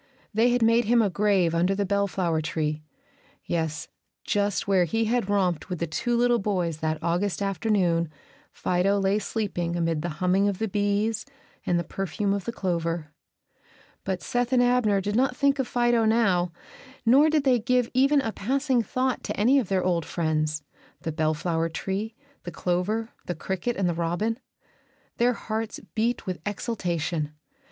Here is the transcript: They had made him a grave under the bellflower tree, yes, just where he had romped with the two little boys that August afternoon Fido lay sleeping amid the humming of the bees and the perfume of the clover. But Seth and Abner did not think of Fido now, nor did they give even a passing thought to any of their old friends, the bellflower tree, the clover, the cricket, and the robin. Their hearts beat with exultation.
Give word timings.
They 0.33 0.49
had 0.49 0.63
made 0.63 0.85
him 0.85 0.99
a 1.03 1.11
grave 1.11 1.53
under 1.53 1.75
the 1.75 1.85
bellflower 1.85 2.41
tree, 2.41 2.81
yes, 3.45 3.87
just 4.23 4.67
where 4.67 4.85
he 4.85 5.05
had 5.05 5.29
romped 5.29 5.69
with 5.69 5.77
the 5.77 5.85
two 5.85 6.17
little 6.17 6.39
boys 6.39 6.77
that 6.77 6.97
August 7.03 7.39
afternoon 7.39 8.09
Fido 8.51 8.97
lay 8.99 9.19
sleeping 9.19 9.75
amid 9.75 10.01
the 10.01 10.09
humming 10.17 10.47
of 10.47 10.57
the 10.57 10.67
bees 10.67 11.23
and 11.67 11.77
the 11.77 11.83
perfume 11.83 12.33
of 12.33 12.45
the 12.45 12.51
clover. 12.51 13.11
But 14.03 14.23
Seth 14.23 14.51
and 14.51 14.63
Abner 14.63 15.01
did 15.01 15.15
not 15.15 15.35
think 15.37 15.59
of 15.59 15.67
Fido 15.67 16.03
now, 16.05 16.51
nor 17.05 17.29
did 17.29 17.43
they 17.43 17.59
give 17.59 17.91
even 17.93 18.21
a 18.21 18.31
passing 18.31 18.81
thought 18.81 19.23
to 19.25 19.39
any 19.39 19.59
of 19.59 19.67
their 19.69 19.83
old 19.83 20.03
friends, 20.03 20.63
the 21.01 21.11
bellflower 21.11 21.69
tree, 21.69 22.15
the 22.41 22.49
clover, 22.49 23.11
the 23.27 23.35
cricket, 23.35 23.77
and 23.77 23.87
the 23.87 23.93
robin. 23.93 24.39
Their 25.17 25.33
hearts 25.33 25.79
beat 25.93 26.25
with 26.25 26.39
exultation. 26.43 27.33